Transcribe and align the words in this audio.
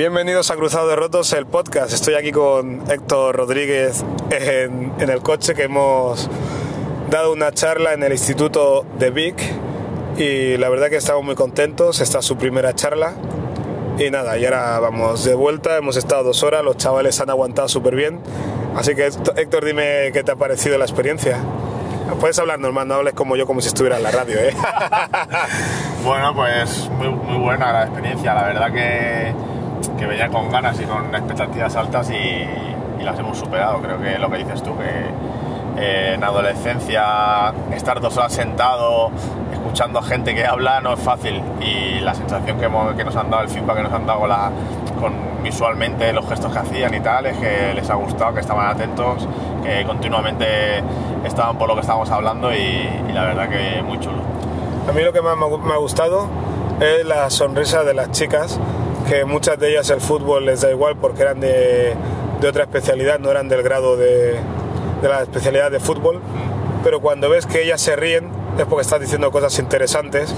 Bienvenidos 0.00 0.50
a 0.50 0.56
Cruzado 0.56 0.88
de 0.88 0.96
Rotos, 0.96 1.30
el 1.34 1.44
podcast. 1.44 1.92
Estoy 1.92 2.14
aquí 2.14 2.32
con 2.32 2.90
Héctor 2.90 3.36
Rodríguez 3.36 4.02
en, 4.30 4.94
en 4.98 5.10
el 5.10 5.20
coche 5.20 5.54
que 5.54 5.64
hemos 5.64 6.26
dado 7.10 7.34
una 7.34 7.52
charla 7.52 7.92
en 7.92 8.02
el 8.02 8.12
Instituto 8.12 8.86
de 8.98 9.10
Vic 9.10 9.36
y 10.16 10.56
la 10.56 10.70
verdad 10.70 10.88
que 10.88 10.96
estamos 10.96 11.22
muy 11.22 11.34
contentos. 11.34 12.00
Esta 12.00 12.20
es 12.20 12.24
su 12.24 12.38
primera 12.38 12.74
charla 12.74 13.12
y 13.98 14.10
nada, 14.10 14.38
y 14.38 14.46
ahora 14.46 14.80
vamos 14.80 15.22
de 15.24 15.34
vuelta. 15.34 15.76
Hemos 15.76 15.98
estado 15.98 16.22
dos 16.22 16.42
horas, 16.44 16.64
los 16.64 16.78
chavales 16.78 17.20
han 17.20 17.28
aguantado 17.28 17.68
súper 17.68 17.94
bien. 17.94 18.20
Así 18.74 18.94
que 18.94 19.10
Héctor, 19.36 19.66
dime 19.66 20.12
qué 20.14 20.22
te 20.24 20.32
ha 20.32 20.36
parecido 20.36 20.78
la 20.78 20.86
experiencia. 20.86 21.36
Puedes 22.20 22.38
hablar 22.38 22.58
normal, 22.58 22.88
no 22.88 22.94
hables 22.94 23.12
como 23.12 23.36
yo, 23.36 23.46
como 23.46 23.60
si 23.60 23.68
estuviera 23.68 23.98
en 23.98 24.02
la 24.02 24.12
radio, 24.12 24.38
¿eh? 24.38 24.54
Bueno, 26.04 26.34
pues 26.34 26.88
muy, 26.88 27.08
muy 27.10 27.36
buena 27.36 27.70
la 27.70 27.82
experiencia. 27.82 28.32
La 28.32 28.44
verdad 28.44 28.72
que, 28.72 29.34
que 30.00 30.06
venía 30.06 30.28
con 30.28 30.50
ganas 30.50 30.80
y 30.80 30.84
con 30.84 31.14
expectativas 31.14 31.76
altas 31.76 32.10
y, 32.10 32.14
y 32.14 33.04
las 33.04 33.18
hemos 33.18 33.38
superado. 33.38 33.78
Creo 33.80 34.00
que 34.00 34.18
lo 34.18 34.30
que 34.30 34.38
dices 34.38 34.62
tú, 34.62 34.72
que 34.76 35.80
eh, 35.80 36.14
en 36.14 36.24
adolescencia 36.24 37.52
estar 37.72 38.00
dos 38.00 38.16
horas 38.16 38.32
sentado 38.32 39.10
escuchando 39.52 39.98
a 40.00 40.02
gente 40.02 40.34
que 40.34 40.44
habla 40.46 40.80
no 40.80 40.94
es 40.94 41.00
fácil 41.00 41.40
y 41.60 42.00
la 42.00 42.14
sensación 42.14 42.58
que, 42.58 42.64
hemos- 42.66 42.94
que 42.96 43.04
nos 43.04 43.14
han 43.14 43.30
dado, 43.30 43.42
el 43.44 43.48
feedback 43.50 43.76
que 43.76 43.82
nos 43.84 43.92
han 43.92 44.06
dado 44.06 44.26
la- 44.26 44.50
con 44.98 45.12
visualmente 45.42 46.12
los 46.12 46.28
gestos 46.28 46.52
que 46.52 46.58
hacían 46.58 46.92
y 46.94 47.00
tal, 47.00 47.26
es 47.26 47.36
que 47.38 47.72
les 47.74 47.88
ha 47.88 47.94
gustado, 47.94 48.34
que 48.34 48.40
estaban 48.40 48.66
atentos, 48.68 49.26
que 49.62 49.84
continuamente 49.84 50.82
estaban 51.24 51.56
por 51.56 51.68
lo 51.68 51.74
que 51.74 51.80
estábamos 51.82 52.10
hablando 52.10 52.52
y, 52.52 52.58
y 53.08 53.12
la 53.12 53.24
verdad 53.24 53.48
que 53.48 53.82
muy 53.82 53.98
chulo. 54.00 54.18
A 54.88 54.92
mí 54.92 55.02
lo 55.02 55.12
que 55.12 55.22
más 55.22 55.36
me 55.36 55.72
ha 55.72 55.78
gustado 55.78 56.26
es 56.80 57.06
la 57.06 57.30
sonrisa 57.30 57.84
de 57.84 57.94
las 57.94 58.10
chicas, 58.10 58.58
que 59.10 59.24
muchas 59.24 59.58
de 59.58 59.72
ellas 59.72 59.90
el 59.90 60.00
fútbol 60.00 60.46
les 60.46 60.60
da 60.60 60.70
igual 60.70 60.94
porque 60.94 61.22
eran 61.22 61.40
de, 61.40 61.94
de 62.40 62.48
otra 62.48 62.62
especialidad, 62.62 63.18
no 63.18 63.28
eran 63.28 63.48
del 63.48 63.60
grado 63.64 63.96
de, 63.96 64.36
de 65.02 65.08
la 65.08 65.22
especialidad 65.22 65.72
de 65.72 65.80
fútbol, 65.80 66.20
pero 66.84 67.00
cuando 67.00 67.28
ves 67.28 67.44
que 67.44 67.60
ellas 67.60 67.80
se 67.80 67.96
ríen 67.96 68.28
es 68.56 68.66
porque 68.66 68.82
estás 68.82 69.00
diciendo 69.00 69.32
cosas 69.32 69.58
interesantes 69.58 70.32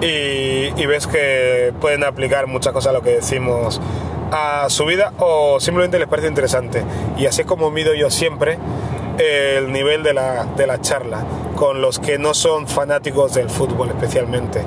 y, 0.00 0.72
y 0.76 0.86
ves 0.86 1.06
que 1.06 1.72
pueden 1.80 2.02
aplicar 2.02 2.48
muchas 2.48 2.72
cosas 2.72 2.90
a 2.90 2.92
lo 2.94 3.02
que 3.02 3.10
decimos 3.10 3.80
a 4.32 4.66
su 4.70 4.86
vida 4.86 5.12
o 5.20 5.60
simplemente 5.60 6.00
les 6.00 6.08
parece 6.08 6.26
interesante. 6.26 6.82
Y 7.16 7.26
así 7.26 7.42
es 7.42 7.46
como 7.46 7.70
mido 7.70 7.94
yo 7.94 8.10
siempre 8.10 8.58
el 9.18 9.70
nivel 9.70 10.02
de 10.02 10.14
la, 10.14 10.46
de 10.56 10.66
la 10.66 10.80
charla 10.80 11.24
con 11.54 11.80
los 11.80 12.00
que 12.00 12.18
no 12.18 12.34
son 12.34 12.66
fanáticos 12.66 13.34
del 13.34 13.50
fútbol 13.50 13.90
especialmente. 13.90 14.62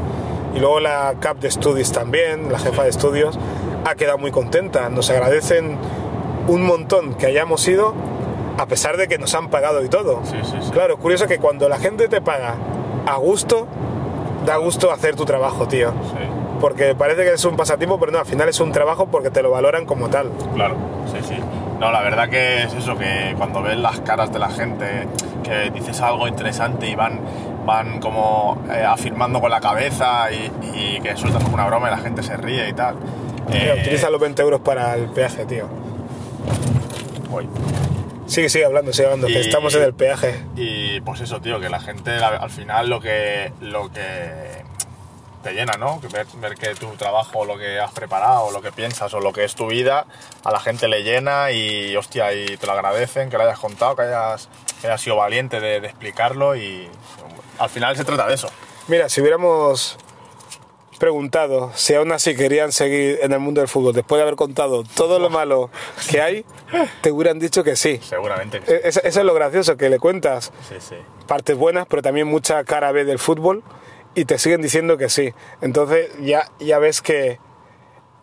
Y 0.56 0.60
luego 0.60 0.80
la 0.80 1.16
CAP 1.20 1.40
de 1.40 1.52
Studies 1.52 1.92
también, 1.92 2.52
la 2.52 2.60
jefa 2.60 2.84
de 2.84 2.90
estudios, 2.90 3.38
ha 3.86 3.96
quedado 3.96 4.18
muy 4.18 4.32
contenta. 4.32 4.90
Nos 4.90 5.10
agradecen 5.10 5.78
un 6.48 6.64
montón 6.64 7.14
que 7.14 7.28
hayamos 7.28 7.68
ido 7.68 7.94
a 8.58 8.66
pesar 8.66 8.98
de 8.98 9.08
que 9.08 9.18
nos 9.18 9.34
han 9.36 9.50
pagado 9.50 9.84
y 9.84 9.90
todo. 9.90 10.22
Sí, 10.26 10.38
sí, 10.44 10.58
sí. 10.62 10.72
Claro, 10.72 10.98
curioso 10.98 11.28
que 11.28 11.38
cuando 11.38 11.70
la 11.70 11.78
gente 11.78 12.10
te 12.10 12.22
paga 12.22 12.56
a 13.06 13.16
gusto, 13.18 13.68
da 14.46 14.58
gusto 14.58 14.92
hacer 14.92 15.16
tu 15.16 15.26
trabajo, 15.26 15.68
tío. 15.68 15.92
Sí. 15.92 16.18
Porque 16.60 16.94
parece 16.94 17.24
que 17.24 17.34
es 17.34 17.46
un 17.46 17.56
pasatiempo, 17.56 17.98
pero 18.00 18.12
no, 18.12 18.20
al 18.20 18.26
final 18.26 18.50
es 18.50 18.60
un 18.60 18.74
trabajo 18.74 19.08
porque 19.08 19.30
te 19.30 19.42
lo 19.42 19.52
valoran 19.52 19.86
como 19.86 20.10
tal. 20.10 20.30
Claro, 20.56 20.76
sí, 21.06 21.20
sí. 21.26 21.36
No, 21.80 21.90
la 21.92 22.02
verdad 22.02 22.28
que 22.28 22.64
es 22.64 22.74
eso, 22.74 22.98
que 22.98 23.34
cuando 23.38 23.62
ves 23.62 23.78
las 23.78 24.02
caras 24.02 24.34
de 24.34 24.40
la 24.40 24.50
gente, 24.50 25.08
que 25.42 25.72
dices 25.72 26.02
algo 26.02 26.28
interesante 26.28 26.90
y 26.90 26.96
van, 26.96 27.22
van 27.70 28.00
como 28.00 28.58
eh, 28.72 28.84
afirmando 28.84 29.40
con 29.40 29.52
la 29.52 29.62
cabeza 29.62 30.32
y, 30.32 30.52
y 30.74 31.00
que 31.02 31.16
sueltas 31.16 31.44
una 31.44 31.68
broma 31.68 31.88
y 31.88 31.92
la 31.92 32.00
gente 32.00 32.24
se 32.24 32.36
ríe 32.36 32.68
y 32.68 32.74
tal. 32.74 32.96
Mira, 33.48 33.76
Eh, 33.76 33.82
utiliza 33.82 34.10
los 34.10 34.20
20 34.20 34.42
euros 34.42 34.62
para 34.62 34.96
el 34.96 35.08
peaje, 35.10 35.46
tío. 35.46 35.68
uy. 37.30 37.48
Sigue, 38.26 38.50
sigue 38.50 38.66
hablando, 38.66 38.92
sigue 38.92 39.06
hablando, 39.06 39.28
que 39.28 39.34
Y- 39.34 39.38
estamos 39.38 39.74
en 39.76 39.84
el 39.84 39.94
peaje. 39.94 40.44
Y 40.56 41.00
pues 41.02 41.22
eso, 41.22 41.40
tío, 41.42 41.60
que 41.60 41.70
la 41.70 41.80
gente 41.80 42.12
al 42.12 42.50
final 42.50 42.90
lo 42.90 43.00
que, 43.02 43.52
lo 43.62 43.92
que 43.92 44.64
te 45.44 45.54
llena, 45.54 45.74
¿no? 45.80 46.00
Que 46.02 46.08
ver, 46.10 46.26
ver 46.42 46.56
que 46.56 46.76
tu 46.76 46.88
trabajo, 46.96 47.46
lo 47.46 47.58
que 47.58 47.80
has 47.80 47.92
preparado, 47.92 48.52
lo 48.52 48.62
que 48.62 48.72
piensas 48.72 49.14
o 49.14 49.20
lo 49.20 49.32
que 49.32 49.44
es 49.46 49.56
tu 49.56 49.68
vida, 49.68 50.06
a 50.44 50.52
la 50.52 50.60
gente 50.60 50.88
le 50.88 51.02
llena 51.04 51.52
y, 51.52 51.96
hostia, 51.96 52.34
y 52.34 52.58
te 52.58 52.66
lo 52.68 52.74
agradecen, 52.74 53.30
que 53.30 53.38
lo 53.38 53.44
hayas 53.44 53.60
contado, 53.60 53.96
que 53.96 54.02
hayas, 54.04 54.50
que 54.82 54.88
hayas 54.88 55.02
sido 55.02 55.16
valiente 55.16 55.60
de, 55.60 55.80
de 55.82 55.88
explicarlo 55.88 56.56
y 56.56 56.88
al 57.60 57.70
final 57.70 57.96
se 57.98 58.04
trata 58.06 58.28
de 58.28 58.34
eso. 58.36 58.50
Mira, 58.88 59.10
si 59.10 59.22
hubiéramos 59.22 59.98
preguntado 61.00 61.72
si 61.76 61.94
aún 61.96 62.12
así 62.12 62.36
querían 62.36 62.72
seguir 62.74 63.20
en 63.22 63.32
el 63.32 63.40
mundo 63.40 63.62
del 63.62 63.70
fútbol 63.70 63.94
después 63.94 64.20
de 64.20 64.24
haber 64.24 64.36
contado 64.36 64.84
todo 64.84 65.18
lo 65.20 65.30
malo 65.30 65.70
que 66.10 66.20
hay, 66.22 66.46
te 67.02 67.12
hubieran 67.12 67.40
dicho 67.40 67.64
que 67.64 67.76
sí. 67.78 68.00
Seguramente 68.04 68.60
que 68.60 68.66
sí. 68.66 68.74
E- 68.74 68.82
Eso, 68.84 69.00
eso 69.04 69.20
es 69.22 69.26
lo 69.26 69.34
gracioso, 69.34 69.78
que 69.78 69.90
le 69.90 69.98
cuentas 69.98 70.52
Sí, 70.68 70.76
sí. 70.80 70.96
partes 71.26 71.56
buenas, 71.58 71.86
pero 71.88 72.02
también 72.02 72.28
mucha 72.28 72.62
cara 72.66 72.92
B 72.92 73.06
del 73.06 73.18
fútbol 73.20 73.64
y 74.14 74.26
te 74.26 74.38
siguen 74.40 74.62
diciendo 74.62 74.98
que 74.98 75.08
sí. 75.08 75.34
Entonces 75.62 76.10
ya, 76.20 76.50
ya 76.60 76.80
ves 76.80 77.02
que 77.02 77.40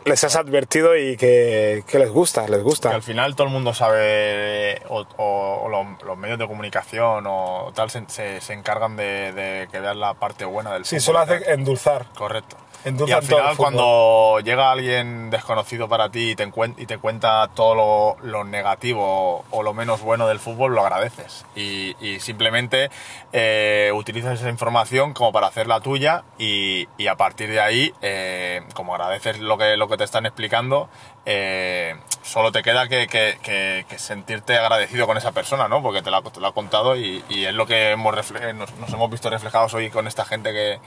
les 0.06 0.22
has 0.24 0.36
advertido 0.36 0.96
y 0.96 1.16
que, 1.16 1.82
que 1.86 1.98
les 1.98 2.10
gusta, 2.10 2.42
les 2.42 2.58
Que 2.58 2.62
gusta. 2.62 2.94
al 2.94 3.02
final 3.02 3.34
todo 3.34 3.48
el 3.48 3.52
mundo 3.52 3.74
sabe, 3.74 4.80
o, 4.88 5.04
o- 5.16 5.62
o 5.64 5.68
los, 5.68 6.02
los 6.04 6.16
medios 6.16 6.38
de 6.38 6.46
comunicación 6.46 7.24
o 7.26 7.72
tal, 7.74 7.90
se, 7.90 8.04
se- 8.08 8.40
se 8.40 8.52
encargan 8.52 8.96
de, 8.96 9.32
de 9.32 9.68
que 9.70 9.80
veas 9.80 9.96
la 9.96 10.14
parte 10.14 10.44
buena 10.44 10.72
del 10.72 10.84
Sí, 10.84 10.96
fútbol. 11.00 11.02
solo 11.02 11.18
hace 11.18 11.52
endulzar. 11.52 12.06
Correcto. 12.16 12.56
Endulzan 12.84 13.08
y 13.08 13.18
al 13.18 13.22
final 13.24 13.56
cuando 13.56 14.38
llega 14.44 14.70
alguien 14.70 15.28
desconocido 15.30 15.88
para 15.88 16.08
ti 16.10 16.30
y 16.30 16.36
te, 16.36 16.48
y 16.76 16.86
te 16.86 16.98
cuenta 16.98 17.50
todo 17.52 17.74
lo, 17.74 18.16
lo 18.22 18.44
negativo 18.44 19.44
o 19.50 19.62
lo 19.64 19.74
menos 19.74 20.02
bueno 20.02 20.28
del 20.28 20.38
fútbol, 20.38 20.72
lo 20.72 20.82
agradeces. 20.82 21.44
Y, 21.56 21.96
y 22.00 22.20
simplemente 22.20 22.90
eh, 23.32 23.90
utilizas 23.92 24.38
esa 24.38 24.50
información 24.50 25.14
como 25.14 25.32
para 25.32 25.48
hacer 25.48 25.66
la 25.66 25.80
tuya 25.80 26.22
y, 26.38 26.86
y 26.96 27.08
a 27.08 27.16
partir 27.16 27.48
de 27.50 27.58
ahí, 27.60 27.92
eh, 28.02 28.62
como 28.74 28.94
agradeces 28.94 29.40
lo 29.40 29.58
que, 29.58 29.76
lo 29.76 29.88
que 29.88 29.95
te 29.96 30.04
están 30.04 30.26
explicando, 30.26 30.88
eh, 31.24 31.96
solo 32.22 32.52
te 32.52 32.62
queda 32.62 32.88
que, 32.88 33.06
que- 33.06 33.38
que- 33.42 33.84
que 33.88 33.98
sentirte 33.98 34.56
agradecido 34.56 35.06
con 35.06 35.16
esa 35.16 35.32
persona, 35.32 35.68
¿no? 35.68 35.82
Porque 35.82 36.02
te 36.02 36.10
lo, 36.10 36.16
ha- 36.18 36.22
te 36.22 36.40
lo 36.40 36.46
ha 36.48 36.54
contado 36.54 36.96
y, 36.96 37.24
y 37.28 37.44
es 37.44 37.54
lo 37.54 37.66
que 37.66 37.90
hemos 37.92 38.14
refle- 38.14 38.54
nos, 38.54 38.72
nos 38.76 38.92
hemos 38.92 39.10
visto 39.10 39.30
reflejados 39.30 39.74
hoy 39.74 39.90
con 39.90 40.06
esta 40.06 40.24
gente 40.24 40.52
que, 40.52 40.78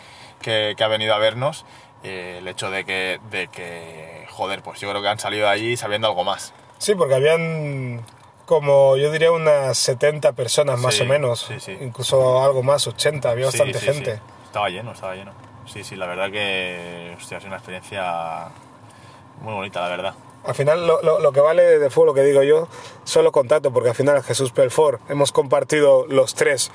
que- 0.41 0.73
que 0.77 0.83
ha 0.83 0.87
venido 0.87 1.13
a 1.13 1.17
vernos. 1.17 1.65
eh, 2.03 2.37
el 2.39 2.47
hecho 2.47 2.71
de 2.71 2.85
que, 2.85 3.19
de 3.29 3.49
que, 3.49 4.25
joder, 4.29 4.61
pues 4.63 4.79
yo 4.79 4.89
creo 4.89 5.01
que 5.01 5.09
han 5.09 5.19
salido 5.19 5.47
de 5.47 5.51
allí 5.51 5.75
sabiendo 5.75 6.07
algo 6.07 6.23
más. 6.23 6.53
Sí, 6.77 6.95
porque 6.95 7.15
habían 7.15 8.05
como 8.45 8.95
yo 8.97 9.11
diría 9.11 9.31
unas 9.33 9.77
70 9.77 10.31
personas 10.31 10.79
más 10.79 10.95
Sí, 10.95 11.03
o 11.03 11.05
menos, 11.05 11.41
sí, 11.41 11.59
sí. 11.59 11.77
incluso 11.81 12.41
algo 12.43 12.63
más, 12.63 12.87
80, 12.87 13.29
había 13.29 13.47
bastante 13.47 13.79
gente. 13.79 14.19
Estaba 14.45 14.69
lleno, 14.69 14.93
estaba 14.93 15.13
lleno. 15.13 15.33
Sí, 15.67 15.83
sí, 15.83 15.95
la 15.97 16.07
verdad 16.07 16.31
que, 16.31 17.13
hostia, 17.17 17.37
ha 17.37 17.39
sido 17.41 17.49
una 17.49 17.57
experiencia 17.57 18.45
muy 19.41 19.53
bonita, 19.53 19.81
la 19.81 19.89
verdad. 19.89 20.13
Al 20.45 20.55
final 20.55 20.87
lo, 20.87 21.01
lo- 21.01 21.19
lo 21.19 21.31
que 21.31 21.41
vale 21.41 21.79
de 21.79 21.89
fútbol, 21.89 22.07
lo 22.07 22.13
que 22.13 22.23
digo 22.23 22.43
yo, 22.43 22.67
son 23.03 23.23
los 23.23 23.33
contactos, 23.33 23.71
porque 23.73 23.89
al 23.89 23.95
final 23.95 24.23
Jesús 24.23 24.51
Pelfort 24.51 25.01
hemos 25.09 25.31
compartido 25.31 26.05
los 26.07 26.33
tres, 26.33 26.71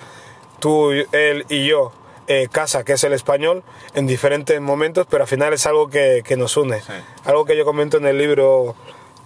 tú, 0.61 0.91
él 0.93 1.47
y 1.49 1.67
yo, 1.67 1.93
eh, 2.27 2.49
casa, 2.51 2.85
que 2.85 2.93
es 2.95 3.05
el 3.05 3.13
español, 3.13 3.63
en 3.95 4.07
diferentes 4.07 4.61
momentos, 4.61 5.07
pero 5.11 5.25
al 5.25 5.29
final 5.29 5.53
es 5.53 5.67
algo 5.67 5.89
que, 5.89 6.23
que 6.25 6.37
nos 6.37 6.57
une. 6.57 6.81
Sí. 6.81 6.93
Algo 7.25 7.45
que 7.45 7.57
yo 7.57 7.65
comento 7.65 7.97
en 7.97 8.07
el 8.07 8.19
libro 8.19 8.75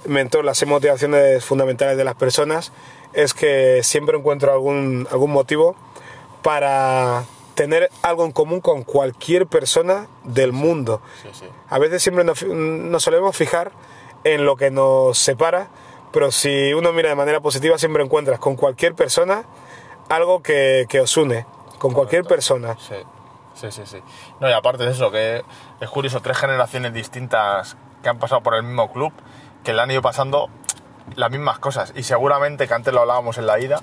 Mentor, 0.05 0.45
las 0.45 0.59
seis 0.59 0.69
motivaciones 0.71 1.45
fundamentales 1.45 1.97
de 1.97 2.05
las 2.05 2.15
personas, 2.15 2.73
es 3.13 3.35
que 3.35 3.81
siempre 3.83 4.17
encuentro 4.17 4.53
algún, 4.53 5.07
algún 5.11 5.31
motivo 5.33 5.75
para 6.43 7.25
tener 7.59 7.91
algo 8.03 8.25
en 8.25 8.31
común 8.31 8.61
con 8.61 8.85
cualquier 8.85 9.49
persona 9.49 10.07
del 10.23 10.53
mundo. 10.53 11.03
Sí, 11.21 11.29
sí. 11.33 11.47
A 11.69 11.81
veces 11.81 12.01
siempre 12.01 12.23
nos, 12.23 12.45
nos 12.45 13.03
solemos 13.03 13.37
fijar 13.37 13.73
en 14.23 14.47
lo 14.47 14.55
que 14.55 14.71
nos 14.71 15.19
separa, 15.19 15.67
pero 16.13 16.31
si 16.31 16.73
uno 16.73 16.93
mira 16.93 17.09
de 17.09 17.17
manera 17.17 17.41
positiva 17.41 17.77
siempre 17.77 18.05
encuentras 18.05 18.39
con 18.39 18.55
cualquier 18.55 18.95
persona 18.95 19.43
algo 20.09 20.41
que, 20.41 20.87
que 20.89 21.01
os 21.01 21.17
une, 21.17 21.47
con 21.81 21.93
cualquier 21.93 22.23
persona. 22.23 22.77
Sí, 22.79 22.95
sí, 23.57 23.73
sí, 23.73 23.83
sí. 23.85 23.99
No, 24.39 24.49
y 24.49 24.53
aparte 24.53 24.85
de 24.85 24.93
eso, 24.93 25.11
que 25.11 25.43
es 25.81 25.91
curioso, 25.91 26.21
tres 26.21 26.39
generaciones 26.39 26.95
distintas 26.95 27.77
que 28.05 28.09
han 28.09 28.21
pasado 28.21 28.41
por 28.41 28.55
el 28.55 28.63
mismo 28.63 28.93
club, 28.93 29.13
que 29.65 29.73
le 29.73 29.83
han 29.83 29.91
ido 29.91 30.01
pasando 30.01 30.49
las 31.17 31.31
mismas 31.33 31.59
cosas. 31.59 31.93
Y 31.97 32.05
seguramente, 32.05 32.69
que 32.69 32.75
antes 32.75 32.95
lo 32.95 33.01
hablábamos 33.01 33.37
en 33.37 33.47
la 33.47 33.59
ida, 33.59 33.81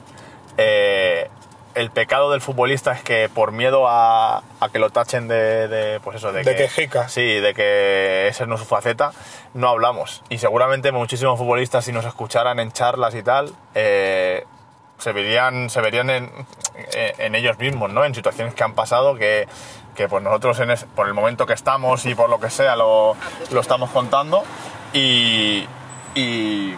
eh, 0.55 1.29
el 1.75 1.91
pecado 1.91 2.31
del 2.31 2.41
futbolista 2.41 2.93
es 2.93 3.01
que 3.03 3.29
por 3.29 3.51
miedo 3.51 3.87
a, 3.87 4.43
a 4.59 4.69
que 4.69 4.79
lo 4.79 4.89
tachen 4.89 5.27
de, 5.27 5.67
de, 5.67 5.99
pues 5.99 6.17
eso, 6.17 6.31
de, 6.31 6.43
De 6.43 6.55
quejica. 6.55 7.09
Sí, 7.09 7.21
de 7.39 7.53
que 7.53 8.27
esa 8.27 8.45
no 8.45 8.55
es 8.55 8.61
su 8.61 8.65
faceta, 8.67 9.11
no 9.53 9.69
hablamos. 9.69 10.23
Y 10.29 10.37
seguramente 10.37 10.91
muchísimos 10.91 11.37
futbolistas, 11.37 11.85
si 11.85 11.91
nos 11.91 12.05
escucharan 12.05 12.59
en 12.59 12.71
charlas 12.71 13.13
y 13.15 13.23
tal, 13.23 13.53
eh, 13.75 14.45
se 14.97 15.11
verían, 15.11 15.69
se 15.69 15.81
verían 15.81 16.09
en, 16.09 16.31
en 17.17 17.35
ellos 17.35 17.59
mismos, 17.59 17.91
¿no? 17.91 18.05
En 18.05 18.15
situaciones 18.15 18.53
que 18.53 18.63
han 18.63 18.73
pasado 18.73 19.15
que, 19.15 19.47
que 19.95 20.07
pues 20.07 20.23
nosotros 20.23 20.57
en 20.61 20.71
es- 20.71 20.85
por 20.95 21.07
el 21.07 21.13
momento 21.13 21.45
que 21.45 21.53
estamos 21.53 22.05
y 22.05 22.15
por 22.15 22.29
lo 22.29 22.39
que 22.39 22.49
sea 22.49 22.75
lo, 22.77 23.15
lo 23.51 23.59
estamos 23.59 23.89
contando 23.91 24.43
y, 24.93 25.67
y, 26.15 26.73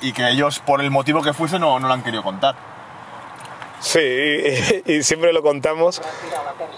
y 0.00 0.12
que 0.12 0.28
ellos, 0.28 0.60
por 0.60 0.80
el 0.80 0.90
motivo 0.92 1.22
que 1.22 1.32
fuese, 1.32 1.58
no, 1.58 1.80
no 1.80 1.88
lo 1.88 1.94
han 1.94 2.02
querido 2.04 2.22
contar. 2.22 2.54
Sí, 3.80 4.00
y, 4.86 5.02
siempre 5.02 5.32
lo 5.32 5.42
contamos 5.42 6.02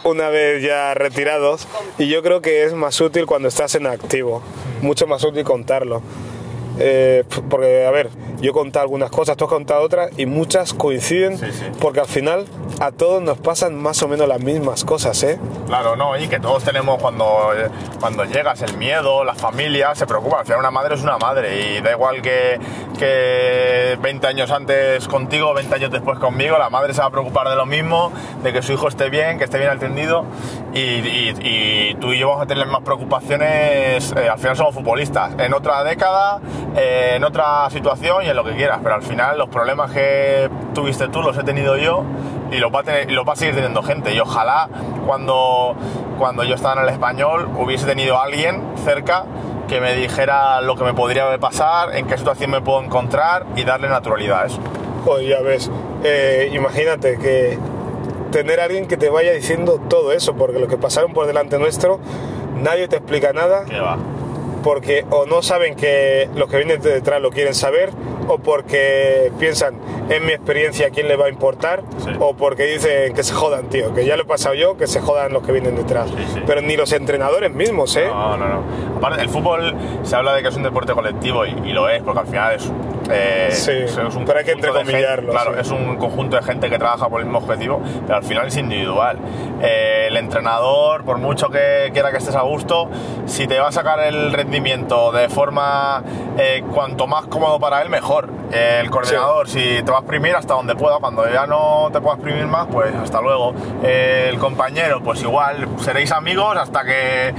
una 0.04 0.28
vez 0.28 0.62
ya 0.62 0.94
retirados 0.94 1.66
y 1.99 2.08
yo 2.08 2.22
creo 2.22 2.40
que 2.40 2.64
es 2.64 2.75
más 2.75 3.00
útil 3.00 3.26
cuando 3.26 3.49
estás 3.49 3.75
en 3.75 3.87
activo, 3.87 4.43
mucho 4.82 5.06
más 5.06 5.25
útil 5.25 5.44
contarlo. 5.44 6.02
Eh, 6.78 7.25
porque, 7.50 7.84
a 7.84 7.90
ver, 7.90 8.08
yo 8.42 8.50
he 8.50 8.52
contado 8.52 8.82
algunas 8.82 9.10
cosas, 9.10 9.36
tú 9.38 9.44
has 9.44 9.50
contado 9.50 9.80
otras 9.82 10.10
y 10.18 10.26
muchas 10.26 10.74
coinciden 10.74 11.38
Sí, 11.38 11.50
sí. 11.52 11.64
porque 11.80 12.00
al 12.00 12.06
final 12.06 12.44
a 12.80 12.90
todos 12.92 13.22
nos 13.22 13.38
pasan 13.38 13.74
más 13.80 14.02
o 14.02 14.08
menos 14.08 14.28
las 14.28 14.40
mismas 14.40 14.84
cosas, 14.84 15.22
¿eh? 15.22 15.38
Claro, 15.66 15.96
no, 15.96 16.18
y 16.18 16.26
que 16.28 16.40
todos 16.40 16.62
tenemos 16.64 17.00
cuando, 17.00 17.52
eh, 17.56 17.68
cuando 18.00 18.24
llegas 18.24 18.60
el 18.62 18.76
miedo, 18.76 19.24
la 19.24 19.34
familia 19.34 19.94
se 19.94 20.06
preocupa. 20.06 20.40
Al 20.40 20.44
final 20.44 20.58
una 20.60 20.70
madre 20.70 20.96
es 20.96 21.02
una 21.02 21.16
madre 21.18 21.76
y 21.76 21.80
da 21.80 21.92
igual 21.92 22.20
que, 22.20 22.58
que 22.98 23.96
20 24.00 24.26
años 24.26 24.50
antes 24.50 25.06
contigo, 25.08 25.54
20 25.54 25.74
años 25.74 25.90
después 25.92 26.18
conmigo, 26.18 26.58
la 26.58 26.70
madre 26.70 26.92
se 26.94 27.00
va 27.00 27.06
a 27.06 27.10
preocupar 27.10 27.48
de 27.48 27.56
lo 27.56 27.66
mismo, 27.66 28.12
de 28.42 28.52
que 28.52 28.62
su 28.62 28.72
hijo 28.72 28.88
esté 28.88 29.08
bien, 29.10 29.38
que 29.38 29.44
esté 29.44 29.58
bien 29.58 29.70
atendido 29.70 30.24
y, 30.74 30.80
y- 30.80 31.34
y 31.42 31.94
tú 32.00 32.12
y 32.12 32.18
yo 32.18 32.28
vamos 32.28 32.42
a 32.44 32.46
tener 32.46 32.66
más 32.66 32.82
preocupaciones, 32.82 34.12
eh, 34.16 34.28
al 34.28 34.38
final 34.38 34.56
somos 34.56 34.74
futbolistas, 34.74 35.32
en 35.38 35.54
otra 35.54 35.84
década, 35.84 36.40
eh, 36.76 37.12
en 37.16 37.24
otra 37.24 37.68
situación 37.70 38.24
y 38.24 38.28
lo 38.34 38.44
que 38.44 38.52
quieras, 38.55 38.81
pero 38.82 38.94
al 38.94 39.02
final 39.02 39.38
los 39.38 39.49
problemas 39.49 39.90
que 39.93 40.49
tuviste 40.75 41.08
tú 41.08 41.23
los 41.23 41.37
he 41.38 41.43
tenido 41.44 41.76
yo 41.76 42.05
y 42.50 42.56
los 42.58 42.73
va 42.75 42.81
a, 42.81 42.82
tener- 42.82 43.11
los 43.12 43.26
va 43.26 43.32
a 43.32 43.37
seguir 43.37 43.55
teniendo 43.55 43.82
gente. 43.82 44.14
Y 44.14 44.20
ojalá 44.20 44.69
cuando, 45.06 45.75
cuando 46.19 46.44
yo 46.44 46.55
estaba 46.55 46.81
en 46.81 46.88
el 46.88 46.94
español 46.94 47.49
hubiese 47.58 47.87
tenido 47.87 48.20
alguien 48.20 48.62
cerca 48.84 49.25
que 49.69 49.81
me 49.81 49.94
dijera 49.94 50.61
lo 50.61 50.76
que 50.76 50.84
me 50.84 50.93
podría 50.94 51.37
pasar, 51.38 51.94
en 51.96 52.06
qué 52.06 52.19
situación 52.19 52.50
me 52.50 52.61
puedo 52.61 52.82
encontrar 52.82 53.46
y 53.56 53.64
darle 53.64 53.88
naturalidad 53.88 54.43
a 54.43 54.46
eso. 54.46 54.58
Joder, 55.05 55.26
ya 55.26 55.40
ves, 55.40 55.70
eh, 56.05 56.50
imagínate 56.52 57.17
que 57.19 57.58
tener 58.31 58.61
a 58.61 58.64
alguien 58.64 58.87
que 58.87 58.96
te 58.96 59.08
vaya 59.11 59.32
diciendo 59.32 59.81
todo 59.88 60.12
eso, 60.12 60.35
porque 60.35 60.58
lo 60.58 60.69
que 60.69 60.76
pasaron 60.76 61.12
por 61.12 61.26
delante 61.26 61.58
nuestro, 61.58 62.00
nadie 62.62 62.87
te 62.88 62.96
explica 62.96 63.32
nada, 63.32 63.64
Que 63.64 63.81
va. 63.81 63.96
porque 64.62 65.05
o 65.11 65.26
no 65.26 65.43
saben 65.43 65.75
que 65.75 66.28
los 66.35 66.49
que 66.50 66.56
vienen 66.58 66.81
de 66.81 66.93
detrás 66.93 67.20
lo 67.20 67.31
quieren 67.31 67.55
saber, 67.55 67.90
o 68.28 68.38
porque 68.38 69.32
piensan, 69.38 69.74
en 70.08 70.26
mi 70.26 70.32
experiencia, 70.32 70.88
¿a 70.88 70.90
quién 70.90 71.08
le 71.08 71.16
va 71.16 71.26
a 71.26 71.28
importar? 71.28 71.82
Sí. 71.98 72.10
O 72.19 72.34
porque 72.34 72.64
dicen 72.64 73.14
que 73.14 73.22
se 73.22 73.34
jodan, 73.34 73.69
tío, 73.69 73.94
que 73.94 74.04
ya 74.04 74.16
lo 74.16 74.22
he 74.22 74.26
pasado 74.26 74.54
yo, 74.54 74.76
que 74.76 74.86
se 74.86 75.00
jodan 75.00 75.32
los 75.32 75.42
que 75.42 75.52
vienen 75.52 75.76
detrás. 75.76 76.08
Sí, 76.10 76.24
sí. 76.34 76.42
Pero 76.46 76.60
ni 76.60 76.76
los 76.76 76.92
entrenadores 76.92 77.52
mismos, 77.52 77.96
¿eh? 77.96 78.06
No, 78.06 78.36
no, 78.36 78.48
no. 78.48 78.62
Aparte, 78.96 79.22
el 79.22 79.28
fútbol 79.28 79.74
se 80.02 80.16
habla 80.16 80.34
de 80.34 80.42
que 80.42 80.48
es 80.48 80.56
un 80.56 80.62
deporte 80.62 80.92
colectivo 80.92 81.44
y, 81.46 81.50
y 81.64 81.72
lo 81.72 81.88
es, 81.88 82.02
porque 82.02 82.20
al 82.20 82.26
final 82.26 82.54
es, 82.54 82.70
eh, 83.10 83.49
Sí, 83.52 83.70
es 83.72 83.96
un 83.96 84.25
pero 84.25 84.38
hay 84.38 84.44
que 84.44 84.52
gente- 84.52 84.69
entrecomillarlo, 84.69 85.32
Claro, 85.32 85.54
sí. 85.54 85.60
es 85.60 85.70
un 85.70 85.96
conjunto 85.96 86.37
de 86.37 86.43
gente 86.43 86.70
que 86.70 86.78
trabaja 86.78 87.08
por 87.08 87.20
el 87.20 87.26
mismo 87.26 87.38
objetivo, 87.38 87.81
pero 88.06 88.16
al 88.16 88.25
final 88.25 88.46
es 88.49 88.56
individual. 88.56 89.19
Eh, 89.62 90.06
el 90.08 90.16
entrenador, 90.16 91.04
por 91.04 91.19
mucho 91.19 91.49
que 91.50 91.90
quiera 91.93 92.10
que 92.10 92.19
estés 92.19 92.34
a 92.37 92.43
gusto, 92.43 92.88
si 93.26 93.46
te 93.46 93.58
va 93.58 93.69
a 93.69 93.72
sacar 93.72 94.00
el 94.00 94.32
rendimiento 94.32 95.12
de 95.12 95.28
forma 95.28 96.02
eh, 96.38 96.62
cuanto 96.72 97.06
más 97.06 97.26
cómodo 97.26 97.58
para 97.60 97.82
él, 97.82 97.88
mejor. 97.88 98.28
El 98.52 98.90
coordinador, 98.90 99.49
si 99.49 99.82
te 99.82 99.90
va 99.90 99.99
a 99.99 100.00
exprimir 100.00 100.37
hasta 100.37 100.52
donde 100.54 100.75
pueda, 100.75 100.99
cuando 100.99 101.26
ya 101.31 101.46
no 101.46 101.88
te 101.90 102.00
pueda 102.02 102.16
exprimir 102.16 102.46
más, 102.46 102.66
pues 102.70 102.94
hasta 102.94 103.20
luego. 103.22 103.54
El 103.82 104.38
compañero, 104.38 105.02
pues 105.02 105.22
igual, 105.22 105.66
seréis 105.78 106.12
amigos 106.12 106.54
hasta 106.58 106.84
que, 106.84 107.34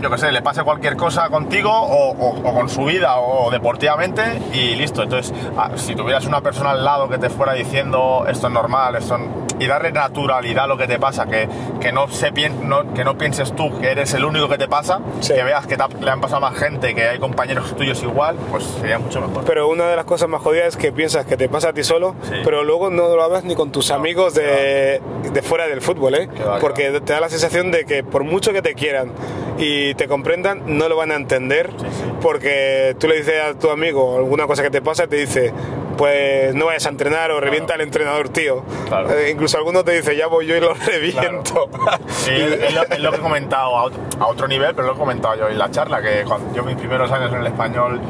yo 0.00 0.10
qué 0.10 0.18
sé, 0.18 0.32
le 0.32 0.42
pase 0.42 0.62
cualquier 0.62 0.96
cosa 0.96 1.28
contigo 1.28 1.70
o, 1.70 2.10
o- 2.12 2.38
o 2.48 2.54
con 2.54 2.68
su 2.68 2.84
vida 2.84 3.16
o 3.18 3.50
deportivamente 3.50 4.22
y 4.52 4.74
listo. 4.76 5.02
Entonces, 5.02 5.32
ah, 5.56 5.70
si 5.76 5.94
tuvieras 5.94 6.26
una 6.26 6.40
persona 6.40 6.70
al 6.70 6.84
lado 6.84 7.08
que 7.08 7.18
te 7.18 7.30
fuera 7.30 7.52
diciendo 7.54 8.24
esto 8.28 8.46
es 8.48 8.52
normal, 8.52 8.96
esto 8.96 9.16
es- 9.16 9.22
y 9.60 9.66
darle 9.66 9.90
naturalidad 9.90 10.64
a 10.64 10.66
lo 10.68 10.76
que 10.76 10.86
te 10.86 10.98
pasa, 11.00 11.26
que, 11.26 11.48
que, 11.80 11.90
no 11.92 12.06
se 12.08 12.32
pien- 12.32 12.60
no- 12.62 12.94
que 12.94 13.02
no 13.04 13.18
pienses 13.18 13.54
tú 13.56 13.76
que 13.80 13.90
eres 13.90 14.14
el 14.14 14.24
único 14.24 14.48
que 14.48 14.56
te 14.58 14.68
pasa, 14.68 15.00
Sí. 15.20 15.34
que 15.34 15.42
veas 15.42 15.66
que 15.66 15.76
te 15.76 15.82
ha- 15.82 15.88
le 15.88 16.10
han 16.10 16.20
pasado 16.20 16.46
a 16.46 16.50
más 16.50 16.58
gente, 16.58 16.94
que 16.94 17.08
hay 17.08 17.18
compañeros 17.18 17.74
tuyos 17.76 18.00
igual, 18.04 18.36
pues 18.50 18.64
sería 18.64 18.98
mucho 19.00 19.20
mejor. 19.20 19.44
Pero 19.44 19.68
una 19.68 19.86
de 19.88 19.96
las 19.96 20.04
cosas 20.04 20.28
más 20.28 20.42
jodidas 20.42 20.68
es 20.68 20.76
que 20.76 20.92
piensas 20.92 21.26
que 21.26 21.36
te 21.36 21.48
pasa 21.48 21.70
a 21.70 21.72
ti 21.72 21.82
solo, 21.82 22.14
Sí. 22.22 22.34
pero 22.44 22.62
luego 22.62 22.90
no 22.90 23.08
lo 23.16 23.22
hablas 23.22 23.42
ni 23.44 23.54
con 23.56 23.72
tus 23.72 23.90
amigos 23.90 24.34
de, 24.34 25.00
de 25.32 25.42
fuera 25.42 25.66
del 25.66 25.80
fútbol, 25.82 26.14
¿eh? 26.14 26.28
Que 26.28 26.44
va, 26.44 26.54
que 26.56 26.60
Porque 26.60 27.00
te 27.00 27.12
da 27.12 27.20
la 27.20 27.28
sensación 27.28 27.72
de 27.72 27.84
que 27.84 28.04
por 28.04 28.22
mucho 28.22 28.52
que 28.52 28.62
te 28.62 28.74
quieran 28.74 29.12
y 29.58 29.94
te 29.94 30.06
comprendan, 30.08 30.62
no 30.78 30.88
lo 30.88 30.96
van 30.96 31.10
a 31.10 31.16
entender, 31.16 31.70
Sí, 31.78 31.86
sí. 31.90 32.04
porque 32.22 32.94
tú 32.98 33.08
le 33.08 33.16
dices 33.16 33.42
a 33.42 33.58
tu 33.58 33.70
amigo 33.70 34.16
alguna 34.16 34.46
cosa 34.46 34.62
que 34.62 34.70
te 34.70 34.80
pasa 34.80 35.04
y 35.04 35.08
te 35.08 35.16
dice, 35.16 35.52
pues 35.96 36.54
no 36.54 36.66
vayas 36.66 36.86
a 36.86 36.90
entrenar 36.90 37.32
o 37.32 37.40
revienta 37.40 37.74
al 37.74 37.80
entrenador, 37.80 38.28
tío. 38.28 38.62
Claro. 38.86 39.10
Eh, 39.12 39.30
incluso 39.30 39.58
alguno 39.58 39.82
te 39.84 39.92
dice, 39.92 40.16
ya 40.16 40.28
voy 40.28 40.46
yo 40.46 40.56
y 40.56 40.60
lo 40.60 40.74
reviento. 40.74 41.68
Sí, 42.08 42.30
es, 42.32 42.52
es 42.62 42.74
lo, 42.74 42.82
es 42.84 43.00
lo 43.00 43.10
que 43.10 43.16
he 43.16 43.20
comentado 43.20 43.76
a 43.76 43.82
otro, 43.84 44.00
a 44.20 44.26
otro 44.28 44.46
nivel, 44.46 44.74
pero 44.76 44.86
lo 44.86 44.94
he 44.94 44.96
comentado 44.96 45.34
yo 45.36 45.48
en 45.48 45.58
la 45.58 45.70
charla, 45.70 46.00
que 46.00 46.22
cuando 46.24 46.54
yo 46.54 46.62
mis 46.62 46.76
primeros 46.76 47.10
años 47.10 47.32
en 47.32 47.40
el 47.40 47.46
español 47.48 48.00